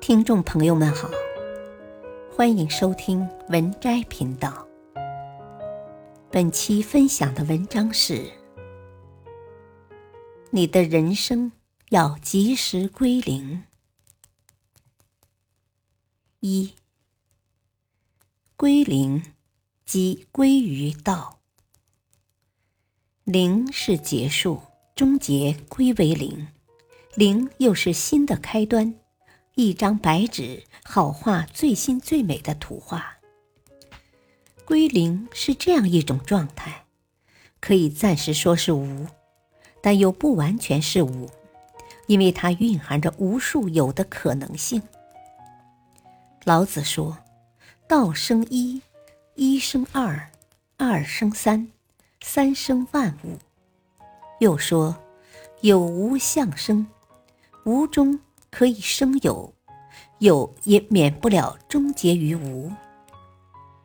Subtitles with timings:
[0.00, 1.10] 听众朋友们好，
[2.34, 4.66] 欢迎收听文摘频道。
[6.30, 8.32] 本期分享的文章是：
[10.50, 11.52] 你的人生
[11.90, 13.64] 要及时归零。
[16.40, 16.72] 一，
[18.56, 19.22] 归零
[19.84, 21.40] 即归于道。
[23.24, 24.62] 零是结束，
[24.96, 26.48] 终结归为零，
[27.14, 28.94] 零又是新的开端。
[29.54, 33.18] 一张白纸，好画最新最美的图画。
[34.64, 36.84] 归零是这样一种状态，
[37.60, 39.06] 可以暂时说是无，
[39.82, 41.28] 但又不完全是无，
[42.06, 44.80] 因为它蕴含着无数有的可能性。
[46.44, 47.18] 老子说
[47.88, 48.80] ：“道生一，
[49.34, 50.30] 一生二，
[50.78, 51.68] 二生三，
[52.22, 53.36] 三生万物。”
[54.38, 54.96] 又说
[55.60, 56.86] ：“有无相生，
[57.64, 58.18] 无中。”
[58.50, 59.54] 可以生有，
[60.18, 62.70] 有也免不了终结于无。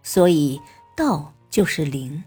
[0.03, 0.59] 所以
[0.95, 2.23] 道就是零，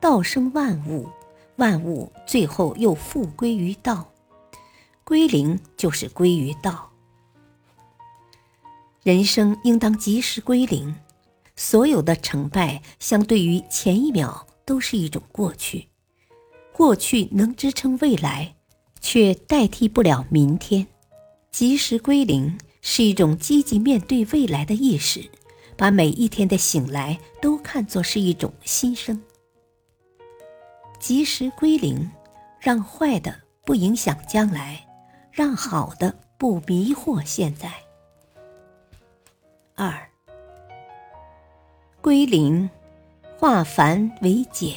[0.00, 1.08] 道生万物，
[1.56, 4.12] 万物最后又复归于道，
[5.04, 6.90] 归零就是归于道。
[9.02, 10.96] 人生应当及时归零，
[11.54, 15.88] 所有的成败相对于前一秒都是一种过去，
[16.72, 18.56] 过去能支撑未来，
[19.00, 20.86] 却代替不了明天。
[21.56, 25.26] 及时归零是一种积极面对未来的意识，
[25.74, 29.18] 把每一天的醒来都看作是一种新生。
[31.00, 32.10] 及时归零，
[32.60, 33.34] 让坏的
[33.64, 34.86] 不影响将来，
[35.32, 37.72] 让好的不迷惑现在。
[39.74, 40.10] 二，
[42.02, 42.68] 归零，
[43.38, 44.74] 化繁为简。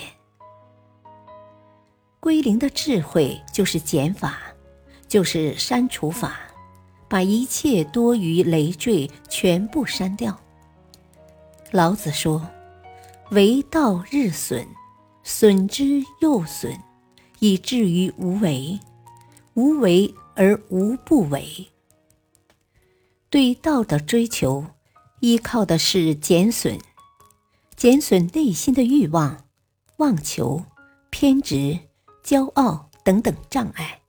[2.22, 4.40] 归零的智慧就是减法，
[5.10, 6.40] 就是删除法。
[7.10, 10.40] 把一切多余累赘全部删掉。
[11.72, 12.50] 老子说
[13.32, 14.68] ：“为道日损，
[15.24, 16.80] 损之又损，
[17.40, 18.80] 以至于无为。
[19.56, 21.70] 无为而无不为。”
[23.30, 24.66] 对道的追求，
[25.20, 26.80] 依靠的是减损，
[27.76, 29.46] 减损内心的欲望、
[29.98, 30.64] 妄求、
[31.10, 31.80] 偏执、
[32.24, 34.02] 骄傲等等障碍。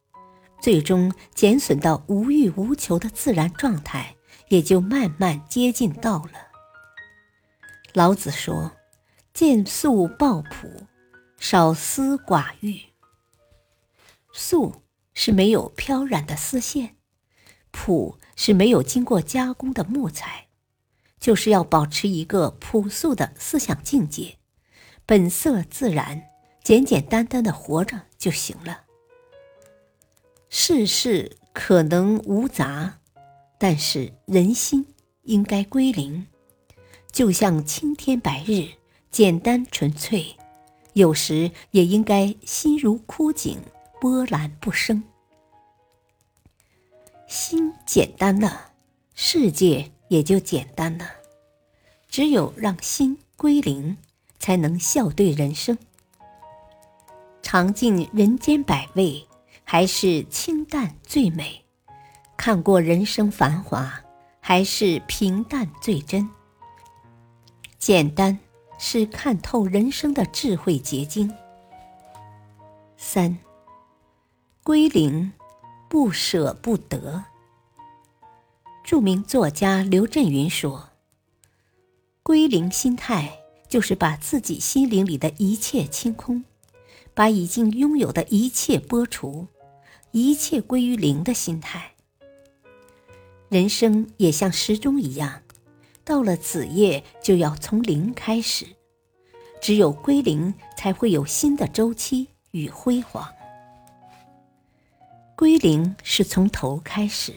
[0.60, 4.16] 最终减损到无欲无求的自然状态，
[4.48, 6.48] 也就慢慢接近道了。
[7.94, 8.72] 老子说
[9.32, 10.86] ：“见素抱朴，
[11.38, 12.80] 少思寡欲。”
[14.32, 14.82] 素
[15.14, 16.96] 是没有飘染的丝线，
[17.70, 20.48] 朴是没有经过加工的木材，
[21.18, 24.38] 就是要保持一个朴素的思想境界，
[25.04, 26.22] 本色自然，
[26.62, 28.84] 简简单单的活着就行了。
[30.52, 32.98] 世事可能无杂，
[33.56, 34.84] 但是人心
[35.22, 36.26] 应该归零，
[37.12, 38.68] 就像青天白日，
[39.12, 40.34] 简单纯粹；
[40.94, 43.60] 有时也应该心如枯井，
[44.00, 45.04] 波澜不生。
[47.28, 48.72] 心简单了，
[49.14, 51.08] 世界也就简单了。
[52.08, 53.96] 只有让心归零，
[54.40, 55.78] 才能笑对人生，
[57.40, 59.24] 尝尽人间百味。
[59.72, 61.64] 还是清淡最美，
[62.36, 64.02] 看过人生繁华，
[64.40, 66.28] 还是平淡最真。
[67.78, 68.36] 简单
[68.80, 71.32] 是看透人生的智慧结晶。
[72.96, 73.38] 三，
[74.64, 75.30] 归零，
[75.88, 77.22] 不舍不得。
[78.82, 80.88] 著名作家刘震云说
[82.24, 83.38] ：“归零心态
[83.68, 86.42] 就是把自己心灵里的一切清空，
[87.14, 89.46] 把已经拥有的一切剥除。”
[90.12, 91.92] 一切归于零的心态，
[93.48, 95.42] 人生也像时钟一样，
[96.04, 98.66] 到了子夜就要从零开始。
[99.60, 103.28] 只有归零，才会有新的周期与辉煌。
[105.36, 107.34] 归零是从头开始，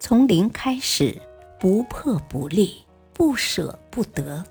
[0.00, 1.22] 从零开始，
[1.60, 4.44] 不破不立，不舍不得，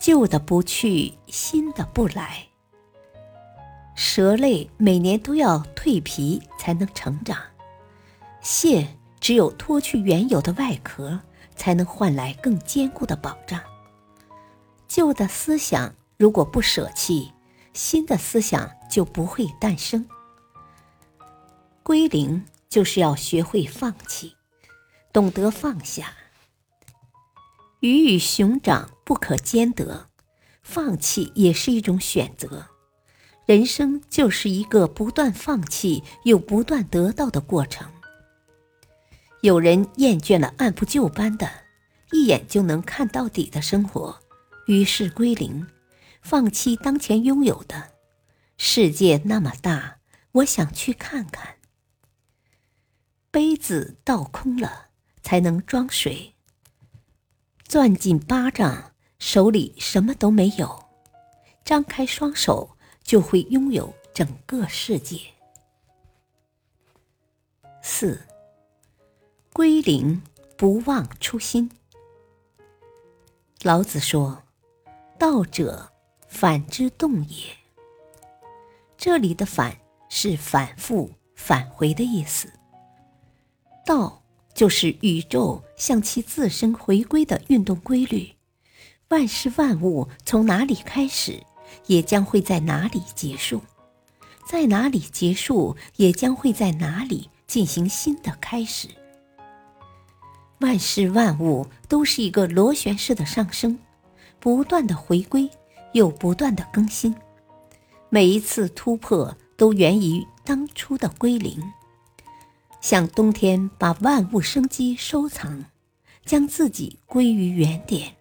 [0.00, 2.48] 旧的不去，新的不来。
[4.00, 7.36] 蛇类每年都要蜕皮才能成长，
[8.40, 11.18] 蟹只有脱去原有的外壳，
[11.56, 13.60] 才能换来更坚固的保障。
[14.86, 17.32] 旧的思想如果不舍弃，
[17.72, 20.06] 新的思想就不会诞生。
[21.82, 24.36] 归零就是要学会放弃，
[25.12, 26.12] 懂得放下。
[27.80, 30.06] 鱼与熊掌不可兼得，
[30.62, 32.66] 放弃也是一种选择。
[33.48, 37.90] 人生就是一个不断放弃又不断得到的过程。
[39.40, 41.48] 有人厌倦了按部就班的、
[42.12, 44.20] 一眼就能看到底的生活，
[44.66, 45.66] 于是归零，
[46.20, 47.92] 放弃当前拥有的。
[48.58, 49.96] 世界那么大，
[50.32, 51.54] 我想去看看。
[53.30, 54.88] 杯子倒空了，
[55.22, 56.34] 才能装水。
[57.66, 60.66] 攥紧巴掌，手里什么都没有；
[61.64, 62.76] 张开双手，
[63.08, 65.18] 就会拥有整个世界。
[67.82, 68.20] 四。
[69.54, 70.20] 归零，
[70.58, 71.70] 不忘初心。
[73.62, 74.42] 老子说
[75.18, 75.90] ：“道者，
[76.28, 77.56] 反之动也。”
[78.98, 79.78] 这里的“反”
[80.10, 82.52] 是反复、返回的意思。
[83.86, 84.22] 道
[84.52, 88.34] 就是宇宙向其自身回归的运动规律，
[89.08, 91.42] 万事万物从哪里开始，
[91.86, 93.60] 也将会在哪里结束；
[94.46, 98.88] 在哪里结束，也将会在哪里进行新的开始。
[100.60, 103.78] 万事万物都是一个螺旋式的上升，
[104.40, 105.48] 不断的回归，
[105.92, 107.14] 又不断的更新。
[108.10, 111.62] 每一次突破都源于当初的归零，
[112.80, 115.66] 像冬天把万物生机收藏，
[116.24, 118.16] 将自己归于原点，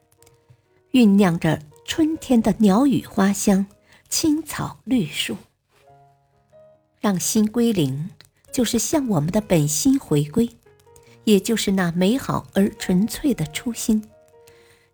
[0.92, 3.66] 酝酿着春天的鸟语花香、
[4.10, 5.38] 青草绿树。
[7.00, 8.10] 让心归零，
[8.52, 10.50] 就是向我们的本心回归。
[11.24, 14.04] 也就是那美好而纯粹的初心，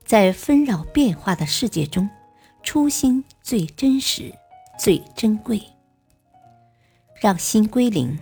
[0.05, 2.09] 在纷扰变化的世界中，
[2.63, 4.33] 初心最真实、
[4.79, 5.61] 最珍贵。
[7.19, 8.17] 让心归零，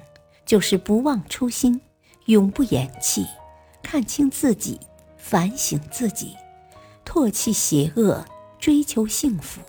[0.46, 1.80] 就是不忘初心，
[2.26, 3.26] 永不言弃，
[3.82, 4.80] 看清自己，
[5.18, 6.36] 反省自己，
[7.06, 8.26] 唾弃邪恶，
[8.62, 9.60] 追求幸福。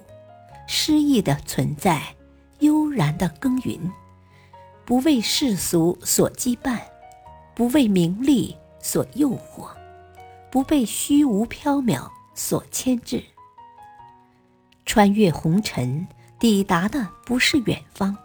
[0.68, 2.14] 诗意的存在，
[2.60, 3.90] 悠然的耕耘，
[4.84, 6.78] 不为世俗所羁绊。
[7.54, 9.68] 不为名利所诱惑，
[10.50, 13.22] 不被虚无缥缈所牵制。
[14.86, 16.08] 穿越红尘，
[16.40, 18.16] 抵达的不是远方，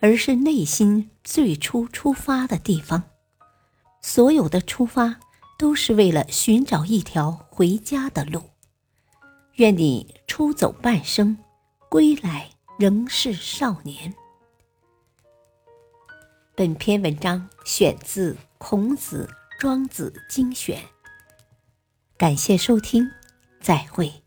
[0.00, 3.02] 而是内心最初出发的地方。
[4.00, 5.16] 所有的出发，
[5.58, 8.53] 都是为了寻找一条回家的路。
[9.56, 11.38] 愿你出走半生，
[11.88, 14.14] 归来仍是少年。
[16.54, 18.36] 本篇文章选自。
[18.66, 19.28] 孔子、
[19.58, 20.82] 庄子精选。
[22.16, 23.06] 感谢收听，
[23.60, 24.23] 再会。